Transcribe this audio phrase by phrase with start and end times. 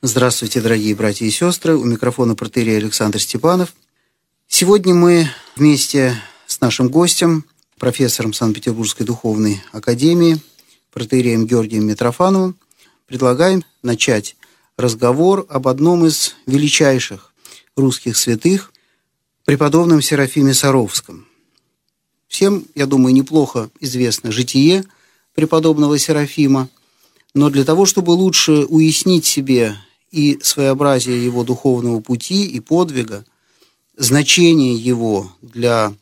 [0.00, 1.76] Здравствуйте, дорогие братья и сестры.
[1.76, 3.74] У микрофона протерей Александр Степанов.
[4.46, 7.44] Сегодня мы вместе с нашим гостем,
[7.80, 10.38] профессором Санкт-Петербургской духовной академии,
[10.92, 12.56] протереем Георгием Митрофановым,
[13.06, 14.36] предлагаем начать
[14.76, 17.32] разговор об одном из величайших
[17.74, 18.72] русских святых,
[19.44, 21.26] преподобном Серафиме Саровском.
[22.28, 24.84] Всем, я думаю, неплохо известно житие
[25.34, 26.68] преподобного Серафима,
[27.34, 29.76] но для того, чтобы лучше уяснить себе
[30.10, 33.24] и своеобразие его духовного пути и подвига,
[33.96, 35.94] значение его для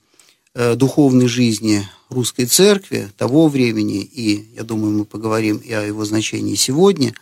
[0.55, 6.05] э, духовной жизни русской церкви того времени, и, я думаю, мы поговорим и о его
[6.05, 7.15] значении сегодня,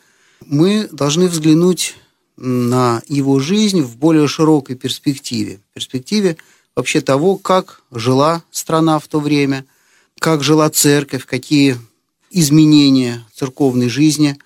[0.45, 1.97] мы должны взглянуть
[2.37, 5.61] на его жизнь в более широкой перспективе.
[5.73, 6.37] Перспективе
[6.75, 9.65] вообще того, как жила страна в то время,
[10.19, 11.79] как жила церковь, какие
[12.31, 14.37] изменения церковной жизни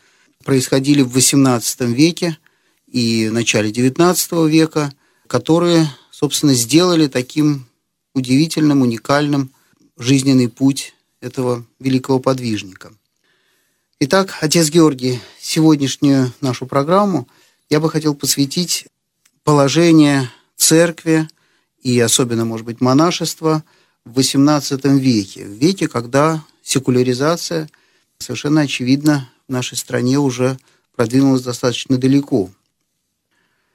[0.49, 2.39] происходили в XVIII веке
[2.87, 4.91] и в начале XIX века,
[5.27, 7.67] которые, собственно, сделали таким
[8.15, 9.53] удивительным, уникальным
[9.99, 12.95] жизненный путь этого великого подвижника.
[14.01, 17.29] Итак, отец Георгий, сегодняшнюю нашу программу
[17.69, 18.87] я бы хотел посвятить
[19.45, 21.29] положение церкви
[21.83, 23.65] и особенно, может быть, монашества
[24.07, 27.69] в XVIII веке, в веке, когда секуляризация
[28.17, 30.59] совершенно очевидно в нашей стране уже
[30.95, 32.51] продвинулась достаточно далеко.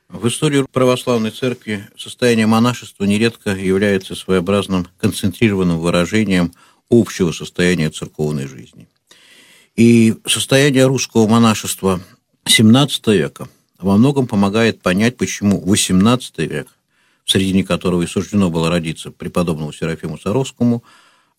[0.08, 6.54] В истории православной церкви состояние монашества нередко является своеобразным концентрированным выражением
[6.90, 8.88] общего состояния церковной жизни.
[9.76, 12.00] И состояние русского монашества
[12.46, 16.68] XVII века во многом помогает понять, почему XVIII век,
[17.24, 20.84] в середине которого и суждено было родиться преподобному Серафиму Саровскому,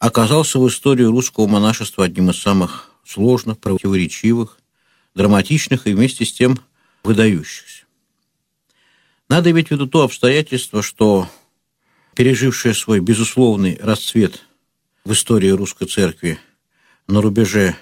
[0.01, 4.59] оказался в истории русского монашества одним из самых сложных, противоречивых,
[5.15, 6.59] драматичных и вместе с тем
[7.03, 7.85] выдающихся.
[9.29, 11.29] Надо иметь в виду то обстоятельство, что
[12.15, 14.45] пережившее свой безусловный расцвет
[15.05, 16.39] в истории русской церкви
[17.07, 17.77] на рубеже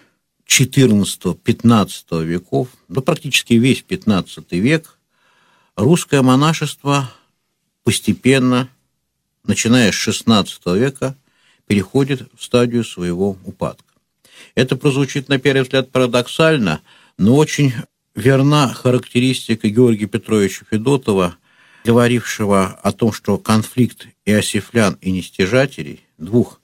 [0.47, 4.99] XIV-XV веков, да практически весь XV век,
[5.77, 7.13] русское монашество
[7.85, 8.69] постепенно,
[9.45, 11.17] начиная с XVI века,
[11.67, 13.92] переходит в стадию своего упадка.
[14.55, 16.83] Это прозвучит на первый взгляд парадоксально,
[17.19, 17.73] но очень
[18.15, 21.37] верна характеристика Георгия Петровича Федотова,
[21.85, 26.61] говорившего о том, что конфликт иосифлян и нестяжателей, двух,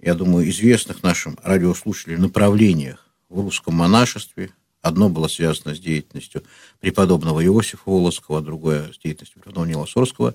[0.00, 4.50] я думаю, известных нашим радиослушателям направлениях в русском монашестве,
[4.82, 6.44] одно было связано с деятельностью
[6.80, 10.34] преподобного Иосифа Волоцкого, другое с деятельностью преподобного Нила Сорского,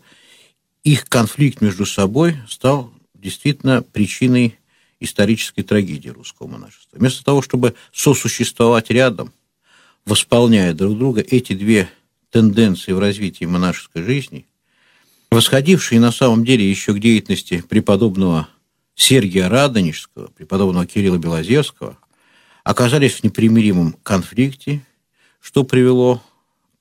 [0.83, 4.57] их конфликт между собой стал действительно причиной
[5.01, 6.97] исторической трагедии русского монашества.
[6.97, 9.33] Вместо того, чтобы сосуществовать рядом,
[10.05, 11.89] восполняя друг друга, эти две
[12.29, 14.47] тенденции в развитии монашеской жизни,
[15.29, 18.47] восходившие на самом деле еще к деятельности преподобного
[18.95, 21.97] Сергия Радонежского, преподобного Кирилла Белозерского,
[22.63, 24.85] оказались в непримиримом конфликте,
[25.39, 26.23] что привело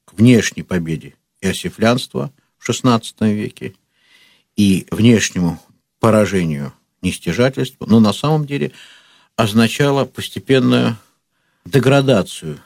[0.04, 3.02] к внешней победе иосифлянства в XVI
[3.32, 3.74] веке
[4.56, 5.58] и внешнему
[6.00, 8.72] поражению нестяжательства, но на самом деле
[9.36, 10.96] означало постепенную
[11.64, 12.60] деградацию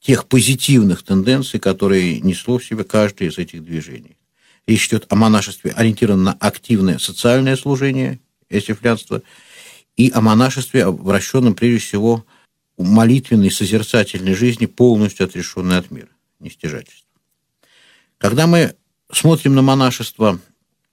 [0.00, 4.16] тех позитивных тенденций, которые несло в себе каждое из этих движений.
[4.66, 9.22] Речь идет о монашестве, ориентированном на активное социальное служение, эсифлянство,
[9.96, 12.24] и о монашестве, обращенном прежде всего
[12.76, 16.08] в молитвенной, созерцательной жизни, полностью отрешенной от мира,
[16.38, 17.08] нестяжательства.
[18.18, 18.76] Когда мы
[19.12, 20.38] смотрим на монашество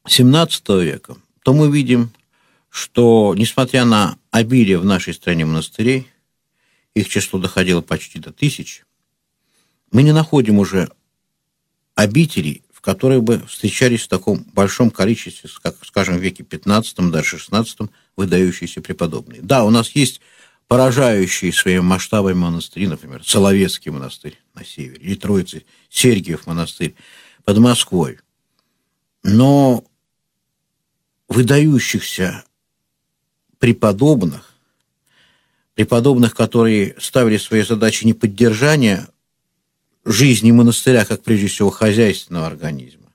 [0.06, 2.12] XVII века, то мы видим,
[2.76, 6.10] что, несмотря на обилие в нашей стране монастырей,
[6.94, 8.84] их число доходило почти до тысячи,
[9.94, 10.90] мы не находим уже
[11.94, 17.38] обителей, в которые бы встречались в таком большом количестве, как, скажем, в веке 15 даже
[17.38, 19.42] 16 выдающиеся преподобные.
[19.42, 20.20] Да, у нас есть
[20.68, 26.94] поражающие своими масштабами монастыри, например, Соловецкий монастырь на севере, или Троицы, Сергиев монастырь
[27.46, 28.20] под Москвой.
[29.24, 29.86] Но
[31.30, 32.44] выдающихся
[33.60, 34.54] преподобных,
[35.74, 39.08] преподобных, которые ставили своей задачей не поддержание
[40.06, 43.12] жизни монастыря, как прежде всего хозяйственного организма,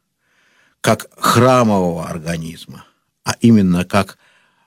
[0.81, 2.85] как храмового организма,
[3.25, 4.19] а именно как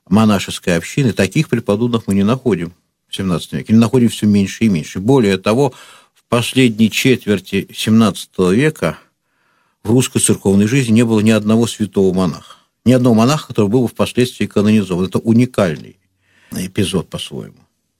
[0.07, 2.73] монашеской общины, таких преподобных мы не находим
[3.07, 4.99] в XVII веке, не находим все меньше и меньше.
[4.99, 5.73] Более того,
[6.13, 8.97] в последней четверти XVII века
[9.83, 12.57] в русской церковной жизни не было ни одного святого монаха.
[12.85, 15.05] Ни одного монаха, который был бы впоследствии канонизован.
[15.05, 15.97] Это уникальный
[16.51, 17.55] эпизод по-своему.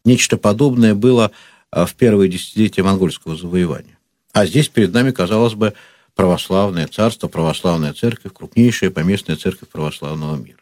[0.06, 1.31] Нечто подобное было
[1.71, 3.97] а, в первые десятилетия монгольского завоевания.
[4.33, 5.74] А здесь перед нами, казалось бы,
[6.15, 10.57] православное царство, православная церковь, крупнейшая поместная церковь православного мира.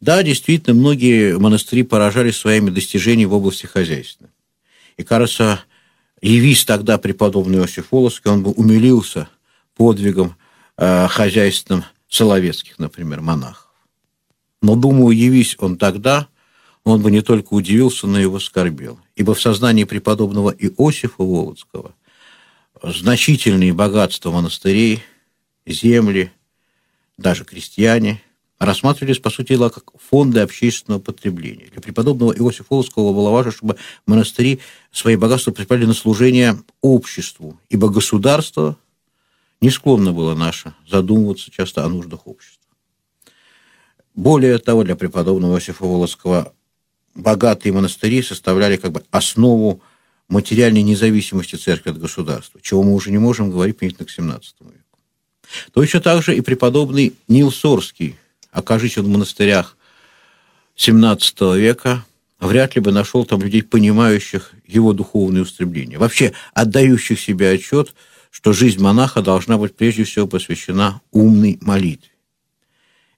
[0.00, 4.28] Да, действительно, многие монастыри поражались своими достижениями в области хозяйства.
[4.96, 5.60] И, кажется,
[6.22, 9.28] явись тогда преподобный Иосиф Волоский, он бы умилился
[9.76, 10.36] подвигом
[10.78, 13.68] э, хозяйственным соловецких, например, монахов.
[14.60, 16.28] Но, думаю, явись он тогда,
[16.84, 18.98] он бы не только удивился, но и воскорбел.
[19.16, 21.94] Ибо в сознании преподобного Иосифа Володского
[22.82, 25.02] значительные богатства монастырей,
[25.66, 26.32] земли,
[27.16, 28.22] даже крестьяне
[28.58, 31.68] рассматривались, по сути дела, как фонды общественного потребления.
[31.72, 34.60] Для преподобного Иосифа Волоцкого было важно, чтобы монастыри
[34.92, 38.76] свои богатства представляли на служение обществу, ибо государство
[39.60, 42.60] не склонно было наше задумываться часто о нуждах общества.
[44.14, 46.52] Более того, для преподобного Иосифа Волоцкого
[47.14, 49.82] богатые монастыри составляли как бы основу
[50.28, 54.98] материальной независимости церкви от государства, чего мы уже не можем говорить применительно к XVII веку.
[55.72, 58.16] Точно так же и преподобный Нил Сорский,
[58.52, 59.76] окажись он в монастырях
[60.76, 62.04] XVII века,
[62.38, 67.94] вряд ли бы нашел там людей, понимающих его духовные устремления, вообще отдающих себе отчет,
[68.30, 72.10] что жизнь монаха должна быть прежде всего посвящена умной молитве.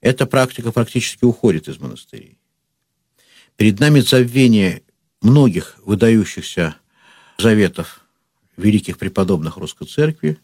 [0.01, 2.39] Эта практика практически уходит из монастырей.
[3.57, 4.83] Перед нами забвение
[5.21, 6.77] многих выдающихся
[7.39, 8.01] заветов
[8.57, 10.39] великих преподобных Русской Церкви,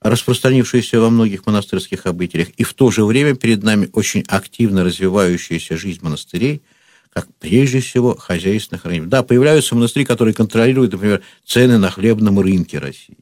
[0.00, 5.76] распространившиеся во многих монастырских обителях, и в то же время перед нами очень активно развивающаяся
[5.76, 6.62] жизнь монастырей,
[7.10, 9.08] как прежде всего хозяйственных районов.
[9.08, 13.16] Да, появляются монастыри, которые контролируют, например, цены на хлебном рынке России.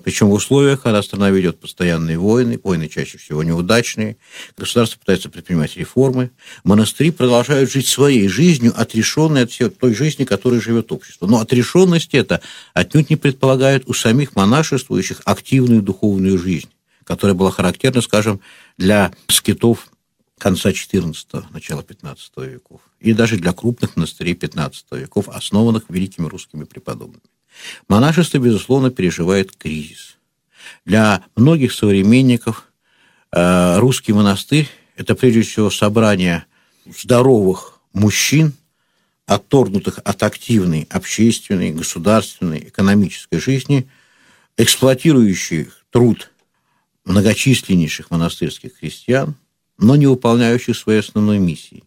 [0.00, 4.16] Причем в условиях, когда страна ведет постоянные войны, войны чаще всего неудачные,
[4.56, 6.30] государство пытается предпринимать реформы,
[6.64, 11.26] монастыри продолжают жить своей жизнью, отрешенной от всей той жизни, которой живет общество.
[11.26, 12.40] Но отрешенность это
[12.74, 16.68] отнюдь не предполагает у самих монашествующих активную духовную жизнь,
[17.04, 18.40] которая была характерна, скажем,
[18.78, 19.88] для скитов
[20.38, 22.16] конца XIV, начала XV
[22.48, 27.22] веков, и даже для крупных монастырей XV веков, основанных великими русскими преподобными.
[27.88, 30.16] Монашество, безусловно, переживает кризис.
[30.84, 32.68] Для многих современников
[33.32, 36.46] э, русский монастырь– это прежде всего собрание
[36.86, 38.52] здоровых мужчин,
[39.26, 43.88] отторгнутых от активной общественной, государственной, экономической жизни,
[44.56, 46.30] эксплуатирующих труд
[47.04, 49.34] многочисленнейших монастырских христиан,
[49.78, 51.84] но не выполняющих своей основной миссии.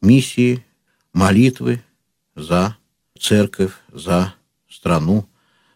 [0.00, 0.64] Миссии
[1.12, 1.82] молитвы
[2.34, 2.76] за
[3.18, 4.34] церковь, за
[4.82, 5.28] страну,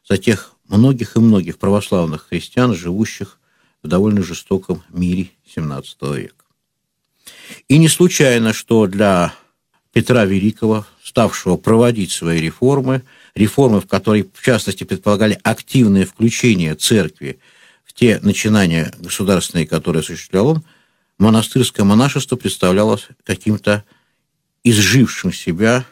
[0.05, 3.39] за тех многих и многих православных христиан, живущих
[3.85, 6.45] в довольно жестоком мире XVII века.
[7.69, 9.33] И не случайно, что для
[9.93, 13.03] Петра Великого, ставшего проводить свои реформы,
[13.37, 17.39] реформы, в которые, в частности, предполагали активное включение церкви
[17.85, 20.65] в те начинания государственные, которые осуществлял он,
[21.19, 23.85] монастырское монашество представлялось каким-то
[24.65, 25.87] изжившим себя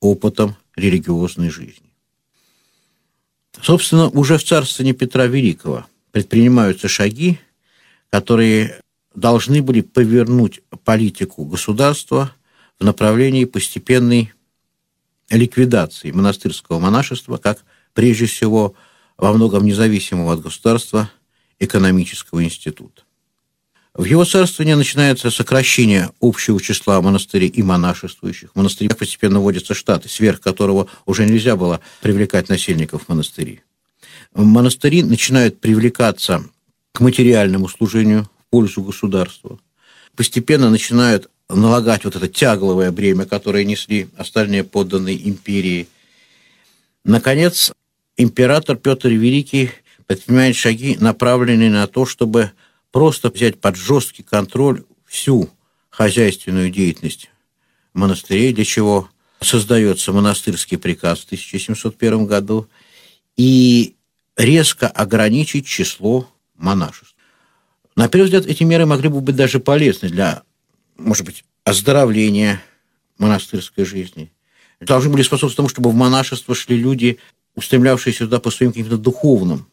[0.00, 1.85] опытом религиозной жизни.
[3.62, 7.38] Собственно, уже в царствовании Петра Великого предпринимаются шаги,
[8.10, 8.80] которые
[9.14, 12.32] должны были повернуть политику государства
[12.78, 14.32] в направлении постепенной
[15.30, 17.64] ликвидации монастырского монашества как,
[17.94, 18.74] прежде всего,
[19.16, 21.10] во многом независимого от государства
[21.58, 23.02] экономического института.
[23.96, 28.50] В его царствовании начинается сокращение общего числа монастырей и монашествующих.
[28.52, 33.62] В монастырях постепенно вводятся штаты, сверх которого уже нельзя было привлекать насельников монастырей.
[34.34, 36.44] Монастыри начинают привлекаться
[36.92, 39.58] к материальному служению в пользу государства.
[40.14, 45.88] Постепенно начинают налагать вот это тягловое бремя, которое несли остальные подданные империи.
[47.02, 47.72] Наконец,
[48.18, 49.70] император Петр Великий
[50.06, 52.52] предпринимает шаги, направленные на то, чтобы
[52.92, 55.50] просто взять под жесткий контроль всю
[55.90, 57.30] хозяйственную деятельность
[57.94, 59.08] монастырей, для чего
[59.40, 62.68] создается монастырский приказ в 1701 году,
[63.36, 63.96] и
[64.36, 67.16] резко ограничить число монашеств.
[67.94, 70.42] На первый взгляд, эти меры могли бы быть даже полезны для,
[70.96, 72.62] может быть, оздоровления
[73.18, 74.32] монастырской жизни.
[74.80, 77.18] Должны были способствовать тому, чтобы в монашество шли люди,
[77.54, 79.66] устремлявшиеся сюда по своим каким-то духовным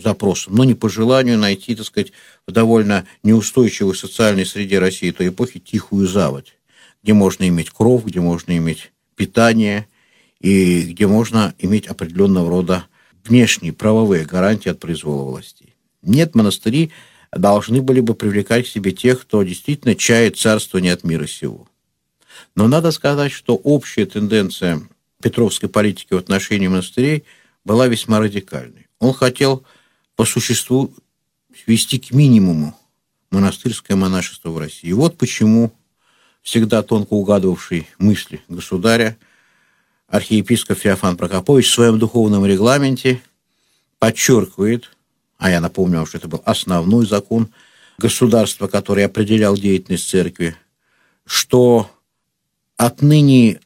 [0.00, 2.12] запросом, но не по желанию найти, так сказать,
[2.46, 6.56] в довольно неустойчивой социальной среде России той эпохи тихую заводь,
[7.02, 9.88] где можно иметь кров, где можно иметь питание
[10.40, 12.86] и где можно иметь определенного рода
[13.24, 15.74] внешние правовые гарантии от произвола властей.
[16.02, 16.90] Нет, монастыри
[17.32, 21.68] должны были бы привлекать к себе тех, кто действительно чает царство не от мира сего.
[22.54, 24.82] Но надо сказать, что общая тенденция
[25.22, 27.24] петровской политики в отношении монастырей
[27.64, 28.88] была весьма радикальной.
[28.98, 29.64] Он хотел
[30.16, 30.94] по существу
[31.64, 32.78] свести к минимуму
[33.30, 34.88] монастырское монашество в России.
[34.88, 35.72] И вот почему
[36.42, 39.16] всегда тонко угадывавший мысли государя,
[40.08, 43.22] архиепископ Феофан Прокопович в своем духовном регламенте
[43.98, 44.90] подчеркивает,
[45.38, 47.48] а я напомню вам, что это был основной закон
[47.98, 50.56] государства, который определял деятельность церкви,
[51.24, 51.90] что
[52.76, 53.60] отныне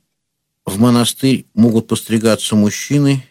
[0.64, 3.26] в монастырь могут постригаться мужчины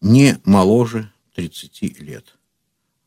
[0.00, 2.35] не моложе 30 лет,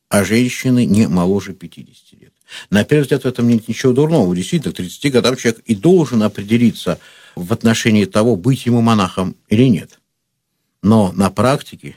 [0.10, 2.34] а женщины не моложе 50 лет.
[2.72, 4.36] На первый взгляд в этом нет ничего дурного.
[4.36, 7.00] Действительно, к 30 годам человек и должен определиться
[7.36, 10.00] в отношении того, быть ему монахом или нет.
[10.82, 11.96] Но на практике,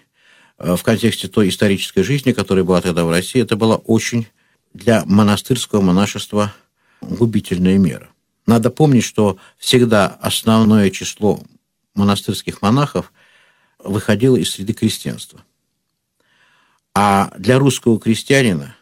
[0.58, 4.26] э, в контексте той исторической жизни, которая была тогда в России, это была очень
[4.74, 6.54] для монастырского монашества
[7.00, 8.10] губительная мера.
[8.46, 11.42] Надо помнить, что всегда основное число
[11.94, 13.12] монастырских монахов
[13.78, 15.42] выходило из среды крестьянства.
[16.94, 18.76] А для русского крестьянина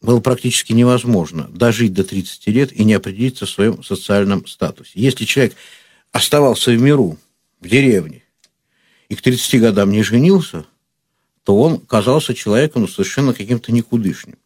[0.00, 4.92] было практически невозможно дожить до 30 лет и не определиться в своем социальном статусе.
[4.94, 5.54] Если человек
[6.10, 7.18] оставался в миру,
[7.60, 8.22] в деревне,
[9.08, 10.64] и к 30 годам не женился,
[11.44, 14.38] то он казался человеком совершенно каким-то никудышним.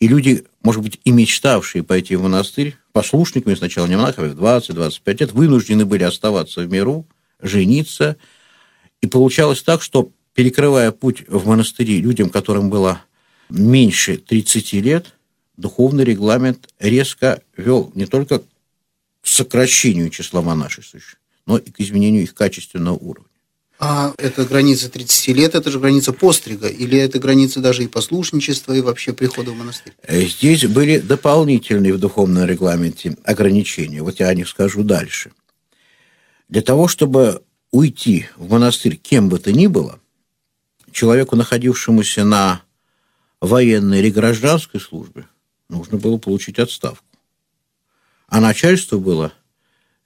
[0.00, 5.20] И люди, может быть, и мечтавшие пойти в монастырь, послушниками сначала не монахами, в 20-25
[5.20, 7.06] лет, вынуждены были оставаться в миру,
[7.40, 8.16] жениться.
[9.00, 13.02] И получалось так, что, перекрывая путь в монастыри людям, которым было
[13.50, 15.06] меньше 30 лет,
[15.56, 18.44] духовный регламент резко вел не только к
[19.24, 23.32] сокращению числа монашествующих, но и к изменению их качественного уровня.
[23.80, 28.74] А это граница 30 лет, это же граница пострига, или это граница даже и послушничества,
[28.74, 29.94] и вообще прихода в монастырь?
[30.04, 34.04] Э, здесь были дополнительные в духовном регламенте ограничения.
[34.04, 35.32] Вот я о них скажу дальше.
[36.48, 37.42] Для того, чтобы
[37.72, 39.98] уйти в монастырь кем бы то ни было,
[40.92, 42.62] человеку, находившемуся на
[43.40, 45.26] военной или гражданской службе,
[45.68, 47.04] нужно было получить отставку.
[48.26, 49.32] А начальству было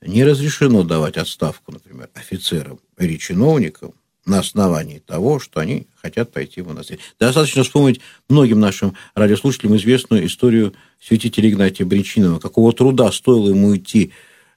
[0.00, 6.60] не разрешено давать отставку, например, офицерам или чиновникам на основании того, что они хотят пойти
[6.60, 7.00] в монастырь.
[7.18, 14.12] Достаточно вспомнить многим нашим радиослушателям известную историю святителя Игнатия Бричинова, какого труда стоило ему идти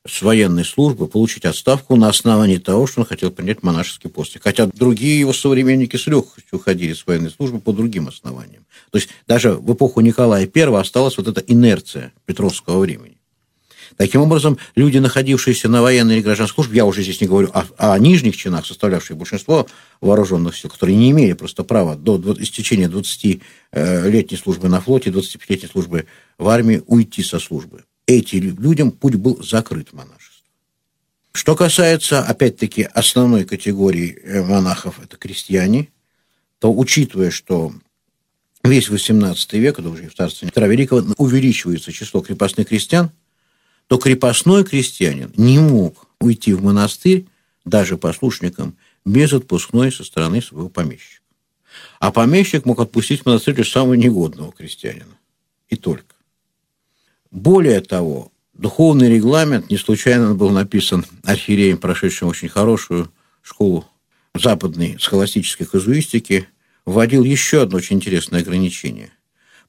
[0.08, 4.38] с военной службы получить отставку на основании того, что он хотел принять монашеский пост.
[4.42, 8.66] Хотя другие его современники с легкостью уходили с военной службы по другим основаниям.
[8.92, 13.18] То есть даже в эпоху Николая I осталась вот эта инерция Петровского времени.
[13.98, 17.66] Таким образом, люди, находившиеся на военной или гражданской службе, я уже здесь не говорю о,
[17.78, 19.68] о нижних чинах, составлявших большинство
[20.02, 26.06] вооруженных сил, которые не имели просто права до истечения 20-летней службы на флоте, 25-летней службы
[26.38, 30.26] в армии уйти со службы этим людям путь был закрыт монашество.
[31.32, 35.90] Что касается, опять-таки, основной категории э, монахов, это крестьяне,
[36.60, 37.74] то, учитывая, что
[38.64, 43.12] весь XVIII век, это уже в царстве Петра Великого, увеличивается число крепостных крестьян,
[43.88, 47.26] то крепостной крестьянин не мог уйти в монастырь,
[47.66, 51.22] даже послушником, без отпускной со стороны своего помещика.
[52.00, 55.18] А помещик мог отпустить в монастырь самого негодного крестьянина.
[55.70, 56.15] И только.
[57.36, 63.12] Более того, духовный регламент не случайно был написан архиереем, прошедшим очень хорошую
[63.42, 63.86] школу
[64.34, 66.48] западной схоластической казуистики,
[66.86, 69.10] вводил еще одно очень интересное ограничение.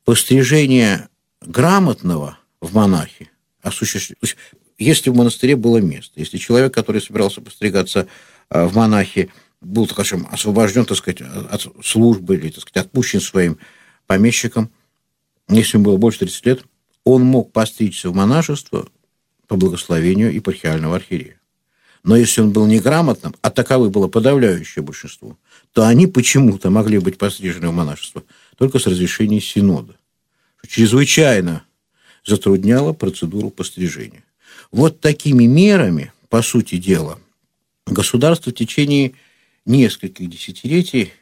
[0.04, 1.08] Пострижение
[1.40, 3.30] грамотного в монахи
[3.62, 4.36] осуществлялось
[4.78, 8.06] если в монастыре было место, если человек, который собирался постригаться
[8.50, 13.58] э, в монахи, был, скажем, освобожден, так сказать, от службы или, так сказать, отпущен своим
[14.06, 14.70] помещиком,
[15.48, 16.64] если ему было больше 30 лет,
[17.06, 18.88] он мог постричься в монашество
[19.46, 21.40] по благословению епархиального архиерея.
[22.02, 25.38] Но если он был неграмотным, а таковы было подавляющее большинство,
[25.72, 28.24] то они почему-то могли быть пострижены в монашество
[28.58, 29.94] только с разрешения синода,
[30.58, 31.62] что чрезвычайно
[32.24, 34.24] затрудняло процедуру пострижения.
[34.72, 37.20] Вот такими мерами, по сути дела,
[37.86, 39.12] государство в течение
[39.64, 41.12] нескольких десятилетий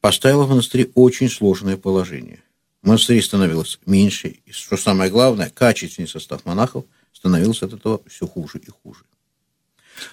[0.00, 2.40] поставило в монастыре очень сложное положение
[2.84, 8.58] монастырей становилось меньше, и, что самое главное, качественный состав монахов становился от этого все хуже
[8.58, 9.00] и хуже.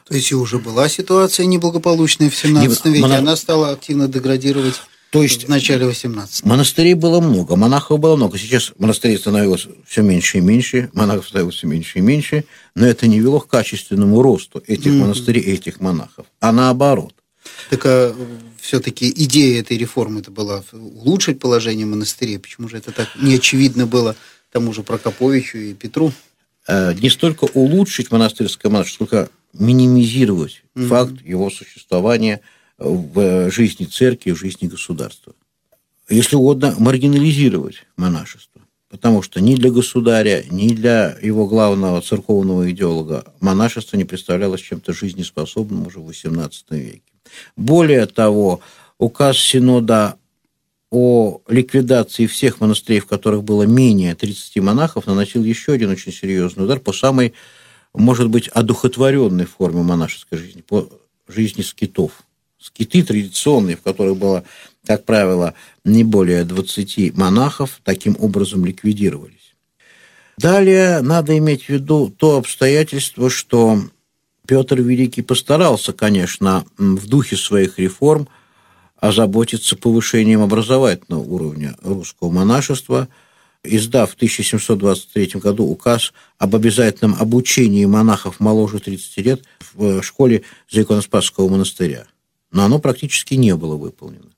[0.07, 3.17] То есть и уже была ситуация неблагополучная в 17 веке, Мона...
[3.17, 8.37] она стала активно деградировать то есть в начале 18 Монастырей было много, монахов было много.
[8.37, 13.07] Сейчас монастырей становилось все меньше и меньше, монахов становилось все меньше и меньше, но это
[13.07, 14.99] не вело к качественному росту этих mm-hmm.
[14.99, 17.13] монастырей, этих монахов, а наоборот.
[17.69, 18.15] Так а
[18.61, 22.39] все-таки идея этой реформы это была улучшить положение монастырей.
[22.39, 24.15] Почему же это так не очевидно было
[24.51, 26.13] тому же Прокоповичу и Петру?
[26.67, 30.87] Э, не столько улучшить монастырское монашество, сколько минимизировать mm-hmm.
[30.87, 32.41] факт его существования
[32.77, 35.33] в жизни церкви, в жизни государства.
[36.09, 38.61] если угодно, маргинализировать монашество.
[38.89, 44.93] Потому что ни для государя, ни для его главного церковного идеолога монашество не представлялось чем-то
[44.93, 47.10] жизнеспособным уже в XVIII веке.
[47.55, 48.61] Более того,
[48.97, 50.17] указ Синода
[50.91, 56.65] о ликвидации всех монастырей, в которых было менее 30 монахов, наносил еще один очень серьезный
[56.65, 57.33] удар по самой,
[57.93, 60.89] может быть, одухотворенной форме монашеской жизни, по
[61.27, 62.23] жизни скитов.
[62.59, 64.43] Скиты традиционные, в которых было,
[64.85, 69.55] как правило, не более 20 монахов, таким образом ликвидировались.
[70.37, 73.81] Далее надо иметь в виду то обстоятельство, что
[74.47, 78.27] Петр Великий постарался, конечно, в духе своих реформ–
[79.01, 83.09] озаботиться повышением образовательного уровня русского монашества,
[83.63, 89.43] издав в 1723 году указ об обязательном обучении монахов моложе 30 лет
[89.73, 92.05] в школе Заиконоспасского монастыря.
[92.51, 94.29] Но оно практически не было выполнено.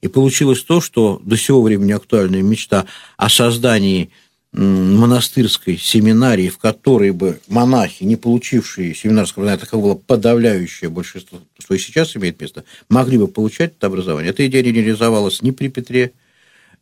[0.00, 4.10] И получилось то, что до сего времени актуальная мечта о создании
[4.52, 11.74] монастырской семинарии, в которой бы монахи, не получившие семинарского образования, такого было подавляющее большинство, что
[11.74, 14.30] и сейчас имеет место, могли бы получать это образование.
[14.30, 16.12] Эта идея не реализовалась ни при Петре,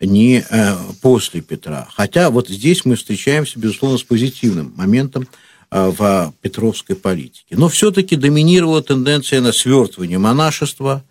[0.01, 1.89] ни э, после Петра.
[1.93, 5.27] Хотя вот здесь мы встречаемся, безусловно, с позитивным моментом
[5.71, 7.57] э, в петровской политике.
[7.57, 11.05] Но все-таки доминировала тенденция на свертывание монашества.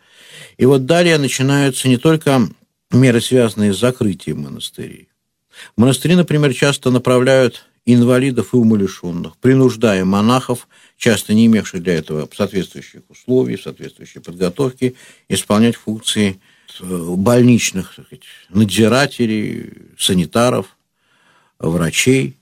[0.57, 2.47] И вот далее начинаются не только
[2.91, 5.09] меры, связанные с закрытием монастырей,
[5.77, 13.03] монастыри, например, часто направляют инвалидов и умалишенных, принуждая монахов, часто не имевших для этого соответствующих
[13.09, 14.95] условий, соответствующей подготовки,
[15.29, 16.39] исполнять функции
[16.79, 20.75] э, больничных сказать, надзирателей, санитаров,
[21.59, 22.37] врачей.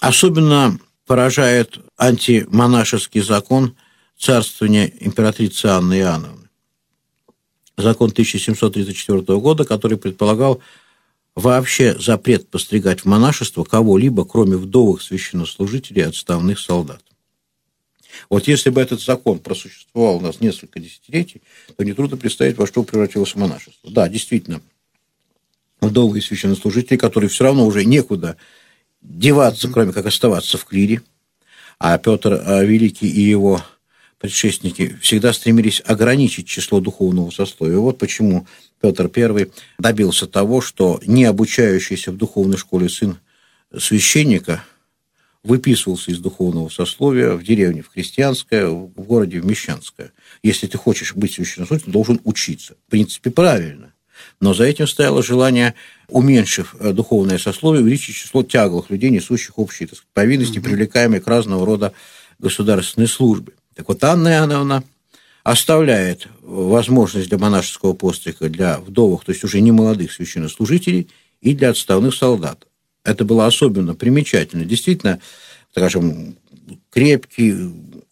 [0.00, 3.74] Особенно поражает антимонашеский закон
[4.18, 6.48] царствования императрицы Анны Иоанновны.
[7.78, 10.60] Закон 1734 года, который предполагал
[11.36, 17.02] вообще запрет постригать в монашество кого-либо, кроме вдовых священнослужителей и отставных солдат.
[18.30, 21.42] Вот если бы этот закон просуществовал у нас несколько десятилетий,
[21.76, 23.90] то нетрудно представить, во что превратилось монашество.
[23.90, 24.62] Да, действительно,
[25.82, 28.38] вдовые священнослужители, которые все равно уже некуда
[29.02, 31.02] деваться, кроме как оставаться в клире,
[31.78, 33.62] а Петр а, Великий и его
[34.18, 37.76] предшественники всегда стремились ограничить число духовного сословия.
[37.76, 38.46] Вот почему
[38.80, 43.18] Петр I добился того, что не обучающийся в духовной школе сын
[43.76, 44.64] священника
[45.42, 50.12] выписывался из духовного сословия в деревне, в крестьянское, в городе, в мещанское.
[50.42, 52.74] Если ты хочешь быть священнослужителем, должен учиться.
[52.86, 53.92] В принципе, правильно.
[54.40, 55.74] Но за этим стояло желание,
[56.08, 61.26] уменьшив э, духовное сословие, увеличить число тяглых людей, несущих общие так сказать, повинности, привлекаемые к
[61.26, 61.92] разного рода
[62.38, 63.52] государственной службе.
[63.74, 64.84] Так вот, Анна Иоанновна
[65.46, 71.08] оставляет возможность для монашеского пострига для вдовых, то есть уже не молодых священнослужителей,
[71.40, 72.66] и для отставных солдат.
[73.04, 74.64] Это было особенно примечательно.
[74.64, 75.20] Действительно,
[75.70, 76.34] скажем,
[76.90, 77.54] крепкий,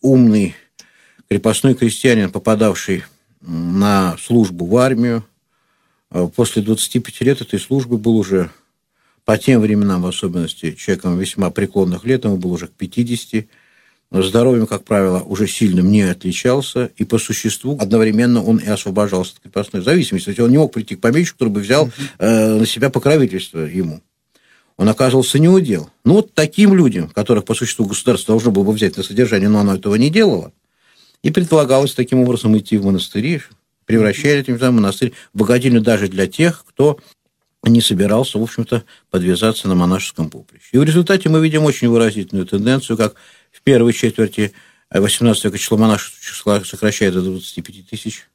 [0.01, 0.55] умный
[1.29, 3.03] крепостной крестьянин, попадавший
[3.41, 5.25] на службу в армию,
[6.37, 8.53] после 25 лет этой службы был уже
[9.25, 13.47] по тем временам, в особенности, человеком весьма преклонных лет, ему было уже к 50
[14.23, 19.41] здоровьем, как правило, уже сильным не отличался, и по существу одновременно он и освобождался от
[19.41, 20.27] крепостной зависимости.
[20.27, 23.61] То есть он не мог прийти к помещику, который бы взял э, на себя покровительство
[23.61, 24.03] ему.
[24.77, 25.91] Он оказывался неудел.
[26.05, 29.61] Ну, вот таким людям, которых по существу государство должно было бы взять на содержание, но
[29.61, 30.53] оно этого не делало,
[31.23, 33.43] и предполагалось таким образом идти в монастыри,
[33.87, 36.99] превращая этим самым монастырь в богатильню даже для тех, кто
[37.63, 40.69] не собирался, в общем-то, подвязаться на монашеском поприще.
[40.73, 43.15] И в результате мы видим очень выразительную тенденцию, как
[43.65, 44.53] первой четверти
[44.91, 48.29] 18 века число монашеств числа сокращается до 25 тысяч.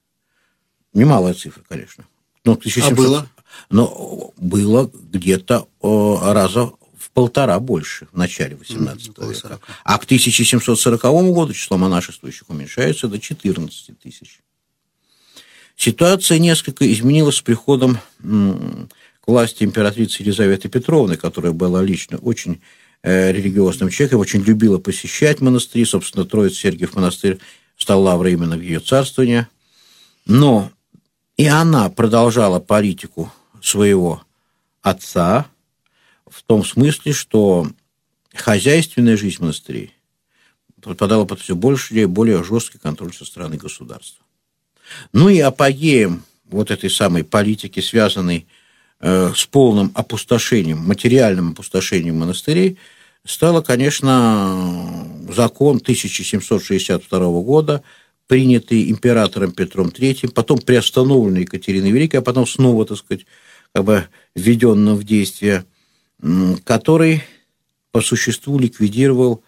[0.94, 2.06] Немалая цифра, конечно.
[2.44, 2.92] Но 1700...
[2.92, 3.30] А было?
[3.70, 9.60] Но было где-то раза в полтора больше в начале 18 mm, века.
[9.84, 11.02] А к 1740
[11.34, 14.42] году число монашествующих уменьшается до 14 тысяч.
[15.76, 22.62] Ситуация несколько изменилась с приходом к власти императрицы Елизаветы Петровны, которая была лично очень
[23.04, 25.86] религиозным человеком, очень любила посещать монастыри.
[25.86, 27.40] Собственно, Троиц Сергиев монастырь
[27.78, 29.48] стал лаврой именно в ее царствование.
[30.26, 30.72] Но
[31.38, 33.32] и она продолжала политику
[33.62, 34.22] своего
[34.82, 35.48] отца
[36.28, 37.68] в том смысле, что
[38.34, 39.94] хозяйственная жизнь монастырей
[40.82, 44.24] подпадала под все больше и более жесткий контроль со стороны государства.
[45.12, 48.59] Ну и апогеем вот этой самой политики, связанной Э,
[49.02, 52.78] с полным опустошением, материальным опустошением монастырей,
[53.26, 57.84] стало, конечно, закон 1762 года,
[58.28, 63.26] принятый императором Петром III, потом приостановленный Екатериной Великой, а потом снова, так сказать,
[63.74, 65.66] как бы введенным в действие,
[66.64, 67.24] который
[67.92, 69.44] по существу ликвидировал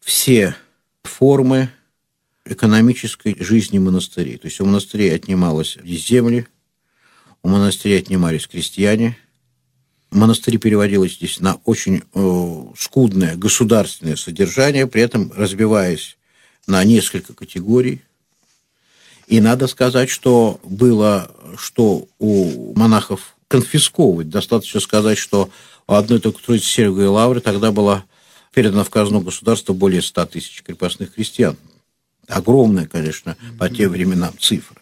[0.00, 0.56] все
[1.04, 1.70] формы
[2.44, 4.36] экономической жизни монастырей.
[4.36, 6.46] То есть у монастырей отнималось земли,
[7.42, 9.16] у монастырей отнимались крестьяне,
[10.10, 16.16] монастыри переводилось здесь на очень э, скудное государственное содержание, при этом разбиваясь
[16.66, 18.02] на несколько категорий.
[19.26, 24.28] И надо сказать, что было, что у монахов конфисковывать.
[24.28, 25.50] Достаточно сказать, что
[25.86, 28.04] у одной только Троицы Серговой Лавры тогда было
[28.52, 31.56] передано в казну государства более 100 тысяч крепостных крестьян.
[32.28, 34.76] Огромная, конечно, по тем временам цифра.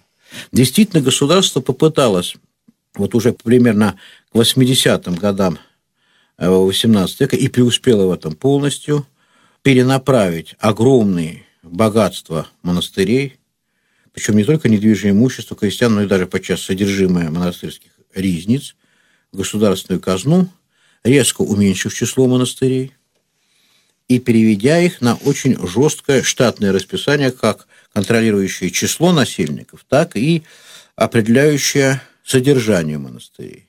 [0.53, 2.37] Действительно, государство попыталось
[3.01, 3.99] вот уже примерно
[4.33, 5.59] к 80-м годам
[6.39, 9.07] 18 э, века и преуспело в этом полностью,
[9.63, 13.39] перенаправить огромные богатства монастырей,
[14.13, 18.75] причем не только недвижимое имущество крестьян, но и даже подчас содержимое монастырских ризниц,
[19.33, 20.49] в государственную казну,
[21.05, 22.93] резко уменьшив число монастырей
[24.09, 30.43] и переведя их на очень жесткое штатное расписание, как контролирующее число насельников, так и
[30.97, 33.69] определяющее содержание монастырей.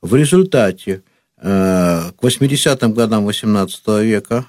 [0.00, 1.02] В результате
[1.38, 4.46] э, к 80-м годам XVIII века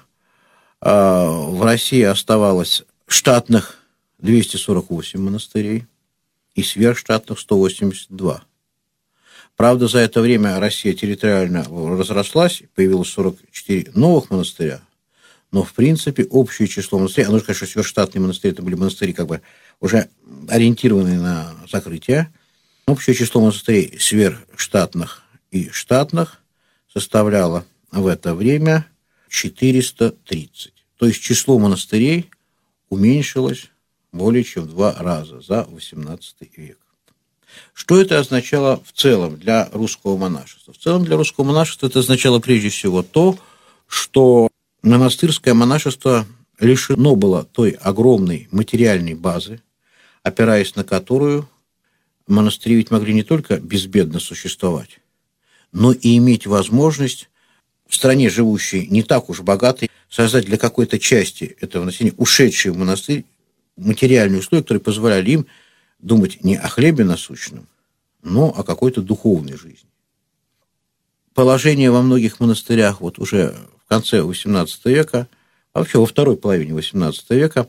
[0.80, 3.78] э, в России оставалось штатных
[4.18, 5.86] 248 монастырей
[6.54, 8.42] и сверхштатных 182.
[9.56, 14.80] Правда, за это время Россия территориально разрослась, появилось 44 новых монастыря,
[15.50, 19.14] но, в принципе, общее число монастырей, а нужно сказать, что сверхштатные монастыри, это были монастыри,
[19.14, 19.40] как бы
[19.80, 20.08] уже
[20.48, 22.32] ориентированные на закрытие,
[22.86, 26.40] общее число монастырей сверхштатных и штатных
[26.92, 28.86] составляло в это время
[29.28, 30.72] 430.
[30.96, 32.30] То есть число монастырей
[32.88, 33.70] уменьшилось
[34.12, 36.20] более чем в два раза за XVIII
[36.56, 36.78] век.
[37.72, 40.72] Что это означало в целом для русского монашества?
[40.72, 43.38] В целом для русского монашества это означало прежде всего то,
[43.86, 44.48] что
[44.82, 46.26] монастырское монашество
[46.58, 49.60] лишено было той огромной материальной базы,
[50.22, 51.48] опираясь на которую
[52.26, 55.00] монастыри ведь могли не только безбедно существовать,
[55.72, 57.28] но и иметь возможность
[57.88, 62.78] в стране, живущей не так уж богатой, создать для какой-то части этого населения, ушедшие в
[62.78, 63.24] монастырь,
[63.76, 65.46] материальные условия, которые позволяли им
[65.98, 67.66] думать не о хлебе насущном,
[68.22, 69.88] но о какой-то духовной жизни.
[71.34, 75.28] Положение во многих монастырях вот уже в конце XVIII века,
[75.72, 77.68] а вообще во второй половине XVIII века,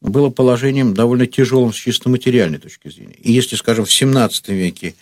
[0.00, 3.16] было положением довольно тяжелым с чисто материальной точки зрения.
[3.20, 4.94] И если, скажем, в XVII веке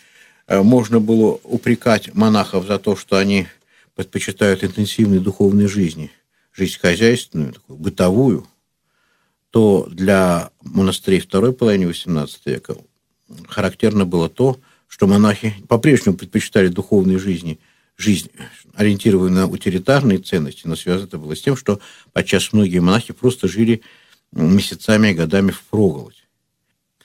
[0.47, 3.47] э, можно было упрекать монахов за то, что они
[3.95, 6.11] предпочитают интенсивной духовной жизни,
[6.53, 8.47] жизнь хозяйственную, такую бытовую,
[9.51, 12.77] то для монастырей второй половины XVIII века
[13.49, 17.59] характерно было то, что монахи по-прежнему предпочитали духовной жизни
[17.97, 18.31] жизнь,
[18.75, 21.81] ориентированную на утилитарные ценности, но связано это было с тем, что
[22.13, 23.83] подчас многие монахи просто жили
[24.43, 26.25] месяцами и годами в проголодь.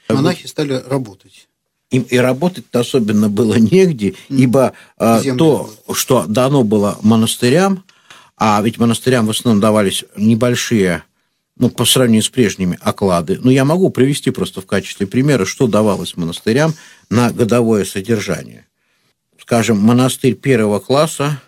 [0.10, 1.48] Монахи стали работать.
[1.90, 5.96] Им и работать особенно было негде, ибо а, Земля то, было.
[5.96, 7.84] что дано было монастырям,
[8.38, 11.04] а ведь монастырям в основном давались небольшие
[11.58, 13.40] ну, по сравнению с прежними оклады.
[13.44, 16.74] Но я могу привести просто в качестве примера, что давалось монастырям
[17.10, 18.68] на годовое содержание.
[19.40, 21.42] Скажем, монастырь первого класса,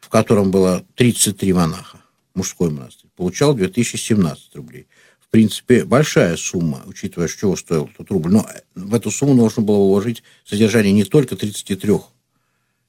[0.00, 1.98] в котором было 33 монаха,
[2.34, 4.86] мужской монастырь, получал 2017 рублей.
[5.28, 8.32] В принципе, большая сумма, учитывая, чего стоил тот рубль.
[8.32, 12.00] Но в эту сумму нужно было вложить содержание не только 33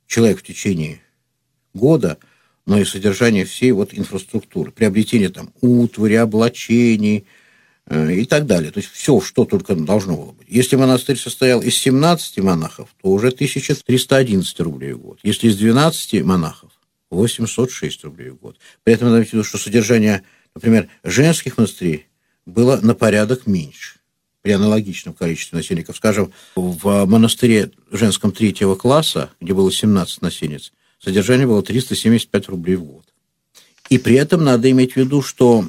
[0.07, 1.01] человек в течение
[1.73, 2.17] года–
[2.69, 7.25] но и содержание всей вот инфраструктуры, приобретение там утвари, облачений
[7.87, 8.71] э, и так далее.
[8.71, 10.47] То есть все, что только должно было быть.
[10.47, 15.19] Если монастырь состоял из 17 монахов, то уже 1311 рублей в год.
[15.23, 16.69] Если из 12 монахов,
[17.09, 18.59] 806 рублей в год.
[18.83, 20.21] При этом надо иметь в виду, что содержание,
[20.53, 22.05] например, женских монастырей
[22.49, 23.99] было на порядок меньше
[24.41, 25.97] при аналогичном количестве насельников.
[25.97, 32.83] Скажем, в монастыре женском третьего класса, где было 17 насельниц, содержание было 375 рублей в
[32.83, 33.05] год.
[33.89, 35.67] И при этом надо иметь в виду, что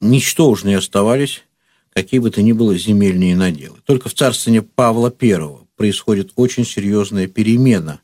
[0.00, 1.42] ничтожные оставались
[1.94, 3.78] какие бы то ни было земельные наделы.
[3.84, 5.38] Только в царствовании Павла I
[5.76, 8.00] происходит очень серьезная перемена.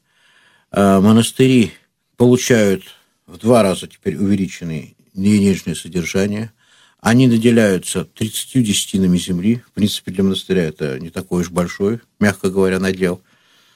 [0.71, 1.73] А, монастыри
[2.17, 2.83] получают
[3.27, 6.53] в два раза теперь увеличенные денежные содержания.
[7.01, 9.63] Они наделяются 30 десятинами земли.
[9.69, 13.23] В принципе, для монастыря это не такой уж большой, мягко говоря, надел.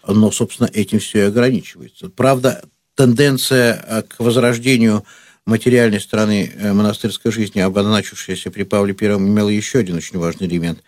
[0.07, 2.09] Но, собственно, этим все и ограничивается.
[2.09, 2.65] Правда,
[2.97, 5.05] тенденция э, к возрождению
[5.47, 10.83] материальной стороны э, монастырской жизни, обозначившаяся при Павле I, имела еще один очень важный элемент.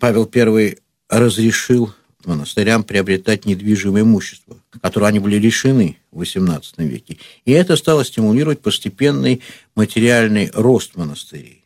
[0.00, 0.76] Павел I
[1.08, 7.18] разрешил монастырям приобретать недвижимое имущество, которого они были лишены в XVIII веке.
[7.44, 9.40] И это стало стимулировать постепенный
[9.74, 11.59] материальный рост монастырей.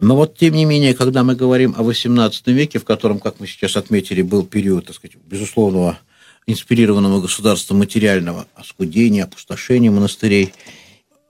[0.00, 3.46] Но вот, тем не менее, когда мы говорим о XVIII веке, в котором, как мы
[3.46, 5.98] сейчас отметили, был период, так сказать, безусловного
[6.46, 10.52] инспирированного государства материального оскудения, опустошения монастырей,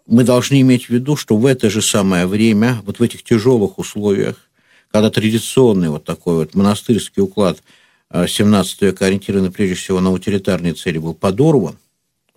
[0.07, 3.79] мы должны иметь в виду, что в это же самое время, вот в этих тяжелых
[3.79, 4.37] условиях,
[4.90, 7.62] когда традиционный вот такой вот монастырский уклад
[8.12, 11.77] 17 э, века, ориентированный прежде всего на утилитарные цели, был подорван,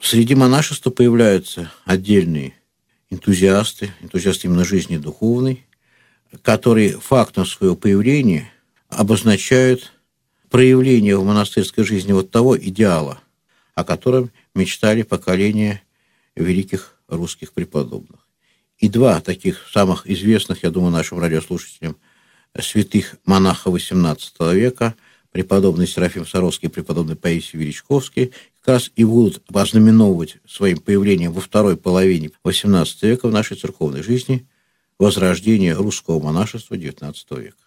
[0.02, 2.54] среди монашества появляются отдельные
[3.10, 5.67] энтузиасты, энтузиасты именно жизни духовной,
[6.42, 8.52] которые фактом своего появления
[8.90, 9.94] обозначают
[10.50, 13.20] проявление в монастырской жизни вот того идеала,
[13.76, 15.82] о котором мечтали поколения
[16.36, 18.20] великих русских преподобных.
[18.78, 21.98] И два таких самых известных, я думаю, нашим радиослушателям,
[22.60, 24.96] святых монаха XVIII века,
[25.32, 31.42] преподобный Серафим Саровский и преподобный Паисий Величковский, как раз и будут ознаменовывать своим появлением во
[31.42, 34.48] второй половине XVIII века в нашей церковной жизни
[35.00, 37.58] возрождение русского монашества XIX века.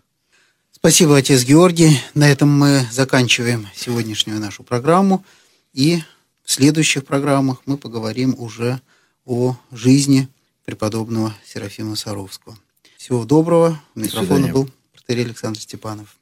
[0.73, 1.99] Спасибо, отец Георгий.
[2.15, 5.25] На этом мы заканчиваем сегодняшнюю нашу программу.
[5.73, 6.01] И
[6.43, 8.81] в следующих программах мы поговорим уже
[9.25, 10.29] о жизни
[10.65, 12.59] преподобного Серафима Саровского.
[12.97, 13.81] Всего доброго.
[13.95, 16.17] У микрофона был протерей Александр Степанов.